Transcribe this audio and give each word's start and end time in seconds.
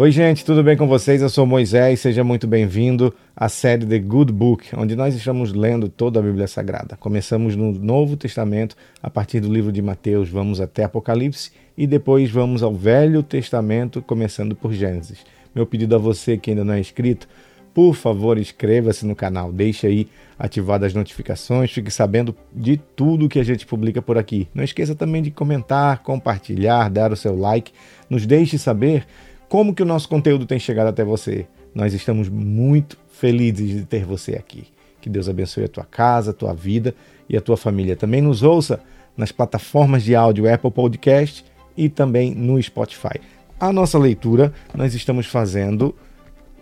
Oi, 0.00 0.12
gente, 0.12 0.44
tudo 0.44 0.62
bem 0.62 0.76
com 0.76 0.86
vocês? 0.86 1.20
Eu 1.20 1.28
sou 1.28 1.44
Moisés, 1.44 1.98
seja 1.98 2.22
muito 2.22 2.46
bem-vindo 2.46 3.12
à 3.36 3.48
série 3.48 3.84
The 3.84 3.98
Good 3.98 4.32
Book, 4.32 4.68
onde 4.76 4.94
nós 4.94 5.12
estamos 5.12 5.52
lendo 5.52 5.88
toda 5.88 6.20
a 6.20 6.22
Bíblia 6.22 6.46
Sagrada. 6.46 6.96
Começamos 6.96 7.56
no 7.56 7.72
Novo 7.72 8.16
Testamento, 8.16 8.76
a 9.02 9.10
partir 9.10 9.40
do 9.40 9.52
livro 9.52 9.72
de 9.72 9.82
Mateus, 9.82 10.28
vamos 10.28 10.60
até 10.60 10.84
Apocalipse 10.84 11.50
e 11.76 11.84
depois 11.84 12.30
vamos 12.30 12.62
ao 12.62 12.72
Velho 12.72 13.24
Testamento, 13.24 14.00
começando 14.00 14.54
por 14.54 14.72
Gênesis. 14.72 15.18
Meu 15.52 15.66
pedido 15.66 15.96
a 15.96 15.98
você 15.98 16.38
que 16.38 16.50
ainda 16.50 16.64
não 16.64 16.74
é 16.74 16.78
inscrito, 16.78 17.26
por 17.74 17.96
favor, 17.96 18.38
inscreva-se 18.38 19.04
no 19.04 19.16
canal, 19.16 19.52
deixe 19.52 19.84
aí 19.84 20.06
ativadas 20.38 20.90
as 20.90 20.94
notificações, 20.94 21.72
fique 21.72 21.90
sabendo 21.90 22.36
de 22.54 22.76
tudo 22.76 23.28
que 23.28 23.40
a 23.40 23.44
gente 23.44 23.66
publica 23.66 24.00
por 24.00 24.16
aqui. 24.16 24.46
Não 24.54 24.62
esqueça 24.62 24.94
também 24.94 25.22
de 25.22 25.32
comentar, 25.32 26.04
compartilhar, 26.04 26.88
dar 26.88 27.10
o 27.10 27.16
seu 27.16 27.36
like, 27.36 27.72
nos 28.08 28.24
deixe 28.26 28.58
saber 28.58 29.04
como 29.48 29.74
que 29.74 29.82
o 29.82 29.86
nosso 29.86 30.08
conteúdo 30.08 30.46
tem 30.46 30.58
chegado 30.58 30.88
até 30.88 31.04
você. 31.04 31.46
Nós 31.74 31.94
estamos 31.94 32.28
muito 32.28 32.98
felizes 33.10 33.70
de 33.70 33.84
ter 33.84 34.04
você 34.04 34.32
aqui. 34.32 34.66
Que 35.00 35.08
Deus 35.08 35.28
abençoe 35.28 35.64
a 35.64 35.68
tua 35.68 35.84
casa, 35.84 36.32
a 36.32 36.34
tua 36.34 36.52
vida 36.52 36.94
e 37.28 37.36
a 37.36 37.40
tua 37.40 37.56
família. 37.56 37.96
Também 37.96 38.20
nos 38.20 38.42
ouça 38.42 38.80
nas 39.16 39.32
plataformas 39.32 40.02
de 40.02 40.14
áudio 40.14 40.52
Apple 40.52 40.70
Podcast 40.70 41.44
e 41.76 41.88
também 41.88 42.34
no 42.34 42.62
Spotify. 42.62 43.20
A 43.58 43.72
nossa 43.72 43.98
leitura 43.98 44.52
nós 44.74 44.94
estamos 44.94 45.26
fazendo 45.26 45.94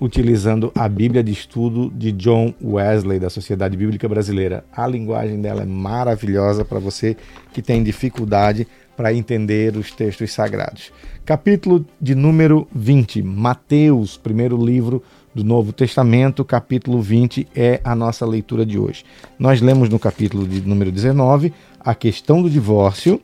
utilizando 0.00 0.72
a 0.74 0.88
Bíblia 0.88 1.22
de 1.22 1.30
Estudo 1.30 1.90
de 1.94 2.10
John 2.12 2.54
Wesley, 2.62 3.18
da 3.18 3.28
Sociedade 3.28 3.76
Bíblica 3.76 4.08
Brasileira. 4.08 4.64
A 4.72 4.86
linguagem 4.86 5.40
dela 5.40 5.62
é 5.62 5.66
maravilhosa 5.66 6.64
para 6.64 6.78
você 6.78 7.16
que 7.52 7.60
tem 7.60 7.82
dificuldade 7.82 8.66
para 8.96 9.12
entender 9.12 9.76
os 9.76 9.92
textos 9.92 10.32
sagrados. 10.32 10.92
Capítulo 11.24 11.84
de 12.00 12.14
número 12.14 12.66
20, 12.74 13.22
Mateus, 13.22 14.16
primeiro 14.16 14.56
livro 14.56 15.02
do 15.34 15.44
Novo 15.44 15.72
Testamento, 15.72 16.44
capítulo 16.44 17.00
20 17.00 17.46
é 17.54 17.80
a 17.84 17.94
nossa 17.94 18.26
leitura 18.26 18.66
de 18.66 18.78
hoje. 18.78 19.04
Nós 19.38 19.60
lemos 19.60 19.88
no 19.88 19.98
capítulo 19.98 20.46
de 20.46 20.60
número 20.62 20.90
19 20.90 21.52
a 21.78 21.94
questão 21.94 22.42
do 22.42 22.50
divórcio, 22.50 23.20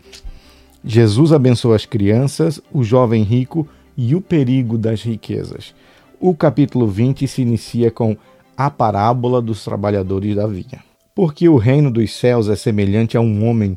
Jesus 0.84 1.33
abençoa 1.33 1.74
as 1.74 1.84
crianças, 1.84 2.61
o 2.72 2.84
jovem 2.84 3.24
rico 3.24 3.68
e 3.96 4.14
o 4.14 4.20
perigo 4.20 4.78
das 4.78 5.02
riquezas. 5.02 5.74
O 6.19 6.34
capítulo 6.34 6.86
20 6.86 7.28
se 7.28 7.42
inicia 7.42 7.91
com 7.91 8.17
a 8.56 8.70
parábola 8.70 9.42
dos 9.42 9.62
trabalhadores 9.62 10.34
da 10.34 10.47
vinha. 10.47 10.83
Porque 11.14 11.47
o 11.47 11.56
reino 11.56 11.91
dos 11.91 12.14
céus 12.14 12.48
é 12.48 12.56
semelhante 12.56 13.17
a 13.17 13.20
um 13.20 13.47
homem, 13.47 13.77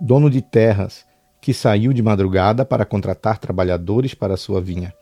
dono 0.00 0.30
de 0.30 0.40
terras, 0.40 1.04
que 1.40 1.52
saiu 1.52 1.92
de 1.92 2.00
madrugada 2.00 2.64
para 2.64 2.84
contratar 2.84 3.38
trabalhadores 3.38 4.14
para 4.14 4.36
sua 4.36 4.60
vinha. 4.60 4.92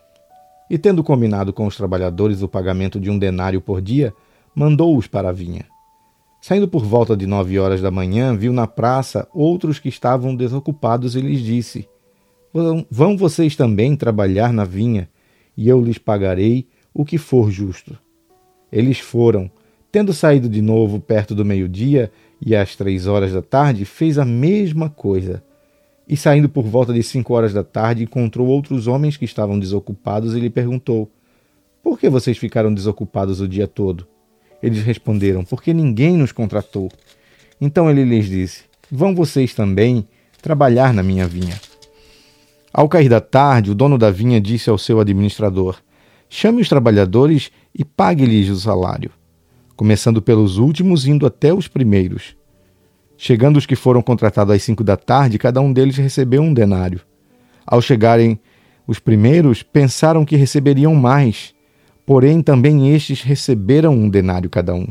E 0.70 0.78
tendo 0.78 1.04
combinado 1.04 1.52
com 1.52 1.66
os 1.66 1.76
trabalhadores 1.76 2.40
o 2.40 2.48
pagamento 2.48 2.98
de 2.98 3.10
um 3.10 3.18
denário 3.18 3.60
por 3.60 3.82
dia, 3.82 4.14
mandou-os 4.54 5.06
para 5.06 5.28
a 5.28 5.32
vinha. 5.32 5.66
Saindo 6.40 6.66
por 6.66 6.82
volta 6.82 7.14
de 7.14 7.26
nove 7.26 7.58
horas 7.58 7.82
da 7.82 7.90
manhã, 7.90 8.34
viu 8.34 8.54
na 8.54 8.66
praça 8.66 9.28
outros 9.34 9.78
que 9.78 9.90
estavam 9.90 10.34
desocupados 10.34 11.14
e 11.14 11.20
lhes 11.20 11.42
disse: 11.42 11.86
Vão 12.90 13.18
vocês 13.18 13.54
também 13.54 13.94
trabalhar 13.94 14.50
na 14.50 14.64
vinha, 14.64 15.10
e 15.60 15.68
eu 15.68 15.78
lhes 15.78 15.98
pagarei 15.98 16.66
o 16.94 17.04
que 17.04 17.18
for 17.18 17.50
justo. 17.50 17.94
Eles 18.72 18.98
foram. 18.98 19.50
Tendo 19.92 20.14
saído 20.14 20.48
de 20.48 20.62
novo 20.62 20.98
perto 20.98 21.34
do 21.34 21.44
meio-dia 21.44 22.10
e 22.40 22.56
às 22.56 22.74
três 22.74 23.06
horas 23.06 23.30
da 23.30 23.42
tarde, 23.42 23.84
fez 23.84 24.16
a 24.16 24.24
mesma 24.24 24.88
coisa. 24.88 25.44
E 26.08 26.16
saindo 26.16 26.48
por 26.48 26.64
volta 26.64 26.94
de 26.94 27.02
cinco 27.02 27.34
horas 27.34 27.52
da 27.52 27.62
tarde, 27.62 28.04
encontrou 28.04 28.46
outros 28.46 28.86
homens 28.86 29.18
que 29.18 29.26
estavam 29.26 29.58
desocupados 29.58 30.34
e 30.34 30.40
lhe 30.40 30.48
perguntou: 30.48 31.10
Por 31.82 31.98
que 31.98 32.08
vocês 32.08 32.38
ficaram 32.38 32.72
desocupados 32.72 33.42
o 33.42 33.46
dia 33.46 33.68
todo? 33.68 34.06
Eles 34.62 34.82
responderam: 34.82 35.44
Porque 35.44 35.74
ninguém 35.74 36.16
nos 36.16 36.32
contratou. 36.32 36.90
Então 37.60 37.90
ele 37.90 38.02
lhes 38.02 38.26
disse: 38.30 38.62
Vão 38.90 39.14
vocês 39.14 39.52
também 39.52 40.08
trabalhar 40.40 40.94
na 40.94 41.02
minha 41.02 41.28
vinha. 41.28 41.60
Ao 42.72 42.88
cair 42.88 43.08
da 43.08 43.20
tarde, 43.20 43.70
o 43.70 43.74
dono 43.74 43.98
da 43.98 44.10
vinha 44.10 44.40
disse 44.40 44.70
ao 44.70 44.78
seu 44.78 45.00
administrador: 45.00 45.78
Chame 46.28 46.62
os 46.62 46.68
trabalhadores 46.68 47.50
e 47.76 47.84
pague-lhes 47.84 48.48
o 48.48 48.56
salário, 48.56 49.10
começando 49.76 50.22
pelos 50.22 50.56
últimos, 50.56 51.06
indo 51.06 51.26
até 51.26 51.52
os 51.52 51.66
primeiros. 51.66 52.36
Chegando 53.16 53.56
os 53.56 53.66
que 53.66 53.76
foram 53.76 54.00
contratados 54.00 54.54
às 54.54 54.62
cinco 54.62 54.84
da 54.84 54.96
tarde, 54.96 55.38
cada 55.38 55.60
um 55.60 55.72
deles 55.72 55.96
recebeu 55.96 56.40
um 56.42 56.54
denário. 56.54 57.00
Ao 57.66 57.82
chegarem 57.82 58.38
os 58.86 58.98
primeiros, 58.98 59.62
pensaram 59.62 60.24
que 60.24 60.36
receberiam 60.36 60.94
mais, 60.94 61.54
porém 62.06 62.40
também 62.40 62.94
estes 62.94 63.22
receberam 63.22 63.92
um 63.92 64.08
denário 64.08 64.48
cada 64.48 64.74
um. 64.74 64.86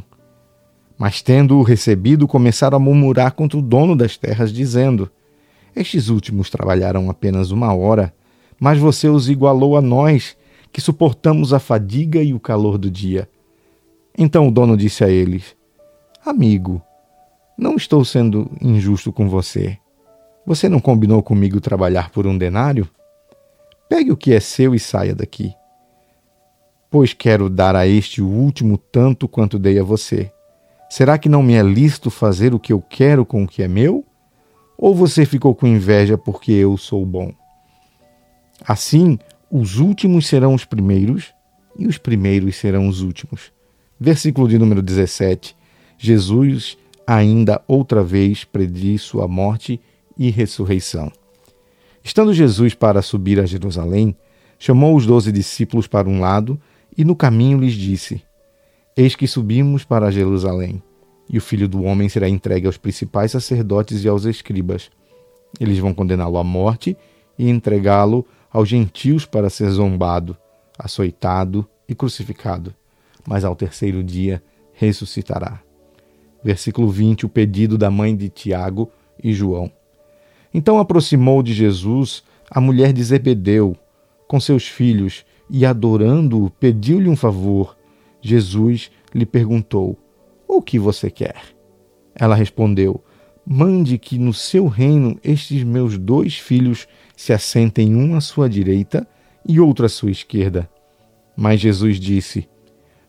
Mas 0.98 1.22
tendo-o 1.22 1.64
recebido, 1.64 2.28
começaram 2.28 2.76
a 2.76 2.80
murmurar 2.80 3.32
contra 3.32 3.58
o 3.58 3.62
dono 3.62 3.96
das 3.96 4.18
terras, 4.18 4.52
dizendo: 4.52 5.10
Estes 5.76 6.10
últimos 6.10 6.50
trabalharam 6.50 7.10
apenas 7.10 7.52
uma 7.52 7.74
hora, 7.74 8.14
mas 8.60 8.78
você 8.78 9.08
os 9.08 9.30
igualou 9.30 9.78
a 9.78 9.82
nós, 9.82 10.36
que 10.72 10.82
suportamos 10.82 11.54
a 11.54 11.60
fadiga 11.60 12.22
e 12.22 12.34
o 12.34 12.40
calor 12.40 12.78
do 12.78 12.90
dia. 12.90 13.30
Então 14.18 14.48
o 14.48 14.52
dono 14.52 14.76
disse 14.76 15.04
a 15.04 15.10
eles: 15.10 15.56
Amigo, 16.26 16.82
não 17.58 17.76
estou 17.76 18.04
sendo 18.04 18.52
injusto 18.62 19.12
com 19.12 19.30
você. 19.30 19.78
Você 20.46 20.68
não 20.68 20.80
combinou 20.80 21.22
comigo 21.22 21.62
trabalhar 21.62 22.10
por 22.10 22.26
um 22.26 22.38
denário? 22.38 22.90
Pegue 23.90 24.12
o 24.12 24.18
que 24.18 24.34
é 24.34 24.40
seu 24.40 24.74
e 24.74 24.80
saia 24.80 25.16
daqui. 25.16 25.54
Pois 26.90 27.14
quero 27.14 27.50
dar 27.50 27.76
a 27.76 27.88
este 27.88 28.22
o 28.22 28.28
último 28.28 28.78
tanto 28.78 29.28
quanto 29.28 29.60
dei 29.60 29.80
a 29.80 29.84
você. 29.84 30.32
Será 30.90 31.18
que 31.18 31.30
não 31.30 31.44
me 31.44 31.54
é 31.54 31.62
lícito 31.62 32.10
fazer 32.10 32.54
o 32.54 32.60
que 32.60 32.74
eu 32.74 32.82
quero 32.82 33.24
com 33.26 33.44
o 33.44 33.48
que 33.48 33.62
é 33.62 33.68
meu? 33.68 34.04
Ou 34.82 34.96
você 34.96 35.26
ficou 35.26 35.54
com 35.54 35.68
inveja 35.68 36.18
porque 36.18 36.54
eu 36.54 36.78
sou 36.78 37.06
bom? 37.06 37.34
Assim, 38.66 39.20
os 39.52 39.78
últimos 39.78 40.26
serão 40.26 40.54
os 40.54 40.64
primeiros 40.64 41.34
e 41.78 41.86
os 41.86 41.98
primeiros 41.98 42.56
serão 42.56 42.88
os 42.88 43.02
últimos. 43.02 43.52
Versículo 44.00 44.48
de 44.48 44.58
número 44.58 44.82
17. 44.82 45.54
Jesus 45.98 46.78
ainda 47.06 47.62
outra 47.68 48.02
vez 48.02 48.46
prediz 48.46 49.02
sua 49.02 49.28
morte 49.28 49.82
e 50.18 50.30
ressurreição. 50.30 51.12
Estando 52.02 52.34
Jesus 52.34 52.74
para 52.74 53.02
subir 53.02 53.38
a 53.38 53.46
Jerusalém, 53.46 54.16
chamou 54.58 54.96
os 54.96 55.06
doze 55.06 55.30
discípulos 55.30 55.88
para 55.88 56.08
um 56.08 56.22
lado 56.22 56.58
e 56.98 57.04
no 57.04 57.18
caminho 57.18 57.60
lhes 57.60 57.74
disse: 57.74 58.22
Eis 58.96 59.14
que 59.14 59.28
subimos 59.28 59.84
para 59.84 60.10
Jerusalém, 60.10 60.82
e 61.30 61.38
o 61.38 61.42
filho 61.42 61.68
do 61.68 61.84
homem 61.84 62.10
será 62.10 62.28
entregue 62.28 62.66
aos 62.66 62.78
principais 62.78 63.32
sacerdotes 63.32 64.04
e 64.04 64.08
aos 64.08 64.26
escribas. 64.26 64.90
Eles 65.60 65.78
vão 65.78 65.94
condená-lo 65.94 66.38
à 66.38 66.44
morte 66.44 66.98
e 67.38 67.50
entregá-lo 67.50 68.26
aos 68.52 68.68
gentios 68.68 69.26
para 69.26 69.50
ser 69.50 69.70
zombado, 69.70 70.36
açoitado 70.78 71.68
e 71.88 71.94
crucificado, 71.94 72.74
mas 73.28 73.46
ao 73.46 73.56
terceiro 73.56 74.04
dia 74.04 74.42
ressuscitará 74.74 75.62
versículo 76.44 76.90
20, 76.90 77.26
o 77.26 77.30
pedido 77.30 77.78
da 77.78 77.92
mãe 77.92 78.16
de 78.16 78.30
Tiago 78.30 78.92
e 79.22 79.34
João. 79.34 79.72
Então 80.54 80.80
aproximou 80.80 81.44
de 81.44 81.54
Jesus 81.54 82.24
a 82.50 82.60
mulher 82.60 82.94
de 82.94 83.04
Zebedeu 83.04 83.76
com 84.28 84.40
seus 84.40 84.68
filhos 84.68 85.26
e, 85.50 85.66
adorando-o, 85.66 86.50
pediu-lhe 86.50 87.10
um 87.10 87.16
favor. 87.16 87.78
Jesus 88.22 88.92
lhe 89.14 89.26
perguntou: 89.26 89.98
O 90.50 90.62
que 90.62 90.78
você 90.78 91.10
quer? 91.10 91.42
Ela 92.14 92.36
respondeu: 92.36 93.02
Mande 93.46 93.98
que 93.98 94.18
no 94.18 94.34
seu 94.34 94.68
reino 94.68 95.18
estes 95.24 95.64
meus 95.64 95.98
dois 95.98 96.38
filhos 96.38 96.88
se 97.16 97.32
assentem 97.32 97.96
um 97.96 98.16
à 98.16 98.22
sua 98.22 98.50
direita 98.50 99.08
e 99.48 99.60
outro 99.60 99.86
à 99.86 99.90
sua 99.90 100.12
esquerda. 100.12 100.70
Mas 101.38 101.62
Jesus 101.62 102.00
disse: 102.00 102.50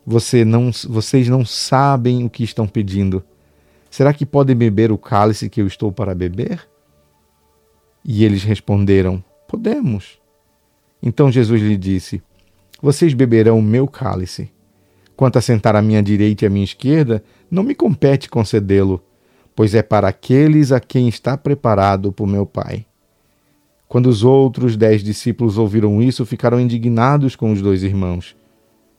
você 0.06 0.44
não, 0.44 0.70
vocês 0.88 1.28
não 1.28 1.44
sabem 1.44 2.24
o 2.24 2.30
que 2.30 2.42
estão 2.42 2.66
pedindo. 2.66 3.22
Será 3.90 4.12
que 4.12 4.24
podem 4.24 4.56
beber 4.56 4.90
o 4.90 4.98
cálice 4.98 5.48
que 5.48 5.60
eu 5.60 5.66
estou 5.66 5.92
para 5.92 6.14
beber? 6.14 6.68
E 8.04 8.24
eles 8.24 8.42
responderam: 8.42 9.22
Podemos. 9.46 10.18
Então 11.02 11.30
Jesus 11.30 11.60
lhe 11.60 11.76
disse: 11.76 12.22
Vocês 12.82 13.14
beberão 13.14 13.58
o 13.58 13.62
meu 13.62 13.86
cálice. 13.86 14.50
Quanto 15.20 15.36
a 15.36 15.42
sentar 15.42 15.76
à 15.76 15.82
minha 15.82 16.02
direita 16.02 16.44
e 16.44 16.46
à 16.46 16.50
minha 16.50 16.64
esquerda, 16.64 17.22
não 17.50 17.62
me 17.62 17.74
compete 17.74 18.26
concedê-lo, 18.30 19.04
pois 19.54 19.74
é 19.74 19.82
para 19.82 20.08
aqueles 20.08 20.72
a 20.72 20.80
quem 20.80 21.10
está 21.10 21.36
preparado 21.36 22.10
por 22.10 22.26
meu 22.26 22.46
Pai. 22.46 22.86
Quando 23.86 24.06
os 24.06 24.24
outros 24.24 24.78
dez 24.78 25.04
discípulos 25.04 25.58
ouviram 25.58 26.00
isso, 26.00 26.24
ficaram 26.24 26.58
indignados 26.58 27.36
com 27.36 27.52
os 27.52 27.60
dois 27.60 27.82
irmãos. 27.82 28.34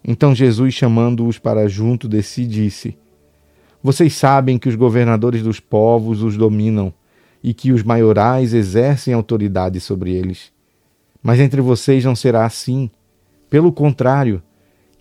Então 0.08 0.36
Jesus, 0.36 0.76
chamando-os 0.76 1.40
para 1.40 1.68
junto 1.68 2.08
de 2.08 2.22
si, 2.22 2.46
disse: 2.46 2.96
Vocês 3.82 4.14
sabem 4.14 4.60
que 4.60 4.70
os 4.70 4.76
governadores 4.76 5.42
dos 5.42 5.60
povos 5.60 6.22
os 6.22 6.38
dominam 6.38 6.94
e 7.44 7.52
que 7.52 7.72
os 7.72 7.82
maiorais 7.82 8.54
exercem 8.54 9.12
autoridade 9.12 9.80
sobre 9.80 10.12
eles. 10.12 10.52
Mas 11.24 11.40
entre 11.40 11.62
vocês 11.62 12.06
não 12.06 12.16
será 12.16 12.46
assim. 12.46 12.92
Pelo 13.50 13.72
contrário, 13.72 14.40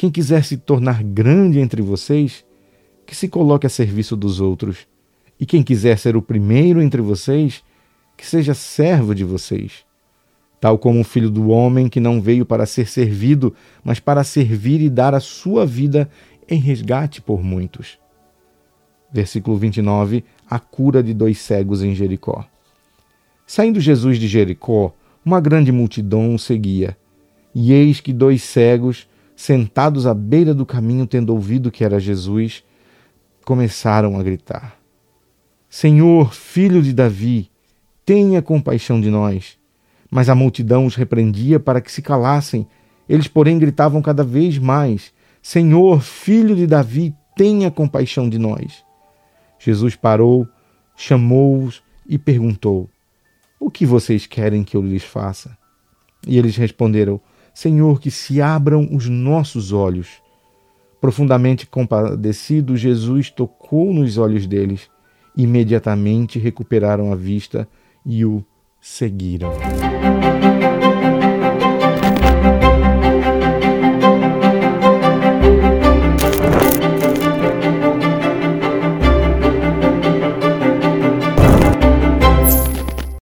quem 0.00 0.11
quiser 0.11 0.43
se 0.47 0.56
tornar 0.56 1.02
grande 1.02 1.61
entre 1.61 1.82
vocês, 1.82 2.43
que 3.05 3.14
se 3.14 3.29
coloque 3.29 3.67
a 3.67 3.69
serviço 3.69 4.17
dos 4.17 4.41
outros. 4.41 4.88
E 5.38 5.44
quem 5.44 5.62
quiser 5.62 5.99
ser 5.99 6.17
o 6.17 6.23
primeiro 6.23 6.81
entre 6.81 7.02
vocês, 7.02 7.62
que 8.17 8.26
seja 8.26 8.55
servo 8.55 9.14
de 9.14 9.25
vocês. 9.25 9.85
Tal 10.58 10.79
como 10.79 11.00
o 11.00 11.05
filho 11.05 11.29
do 11.29 11.50
homem 11.50 11.87
que 11.87 12.00
não 12.00 12.19
veio 12.19 12.47
para 12.47 12.64
ser 12.64 12.88
servido, 12.88 13.55
mas 13.85 14.00
para 14.00 14.25
servir 14.25 14.81
e 14.81 14.88
dar 14.88 15.14
a 15.14 15.20
sua 15.20 15.67
vida 15.67 16.08
em 16.49 16.58
resgate 16.58 17.20
por 17.20 17.44
muitos. 17.44 17.99
Versículo 19.12 19.58
29, 19.58 20.25
a 20.49 20.58
cura 20.58 21.02
de 21.02 21.12
dois 21.12 21.41
cegos 21.41 21.82
em 21.82 21.94
Jericó. 21.94 22.47
Saindo 23.47 23.79
Jesus 23.79 24.19
de 24.19 24.26
Jericó, 24.26 24.94
uma 25.23 25.43
grande 25.43 25.70
multidão 25.70 26.35
o 26.35 26.38
seguia. 26.38 26.97
E 27.55 27.75
eis 27.75 28.00
que 28.00 28.14
dois 28.14 28.43
cegos, 28.43 29.10
sentados 29.41 30.07
à 30.07 30.13
beira 30.13 30.53
do 30.53 30.67
caminho, 30.67 31.07
tendo 31.07 31.31
ouvido 31.31 31.71
que 31.71 31.83
era 31.83 31.99
Jesus, 31.99 32.63
começaram 33.43 34.21
a 34.21 34.23
gritar: 34.23 34.77
Senhor, 35.67 36.35
filho 36.35 36.83
de 36.83 36.93
Davi, 36.93 37.51
tenha 38.05 38.43
compaixão 38.43 39.01
de 39.01 39.09
nós. 39.09 39.59
Mas 40.11 40.29
a 40.29 40.35
multidão 40.35 40.85
os 40.85 40.95
repreendia 40.95 41.59
para 41.59 41.81
que 41.81 41.91
se 41.91 42.03
calassem. 42.03 42.67
Eles, 43.09 43.29
porém, 43.29 43.59
gritavam 43.59 44.03
cada 44.03 44.23
vez 44.23 44.59
mais: 44.59 45.11
Senhor, 45.41 46.03
filho 46.03 46.55
de 46.55 46.67
Davi, 46.67 47.15
tenha 47.35 47.71
compaixão 47.71 48.29
de 48.29 48.39
nós. 48.39 48.85
Jesus 49.59 49.97
parou, 49.97 50.47
chamou-os 50.95 51.83
e 52.07 52.19
perguntou: 52.19 52.91
O 53.59 53.71
que 53.71 53.87
vocês 53.87 54.27
querem 54.27 54.63
que 54.63 54.77
eu 54.77 54.83
lhes 54.83 55.03
faça? 55.03 55.57
E 56.27 56.37
eles 56.37 56.57
responderam: 56.57 57.19
Senhor, 57.55 58.00
que 58.00 58.11
se 58.11 58.41
abram 58.41 58.88
os 58.93 59.08
nossos 59.08 59.73
olhos. 59.73 60.08
Profundamente 61.00 61.67
compadecido, 61.67 62.76
Jesus 62.76 63.31
tocou 63.31 63.93
nos 63.93 64.19
olhos 64.19 64.47
deles. 64.47 64.91
Imediatamente 65.37 66.38
recuperaram 66.38 67.12
a 67.12 67.17
vista 67.17 67.69
e 68.05 68.25
o 68.25 68.44
seguiram. 68.81 69.50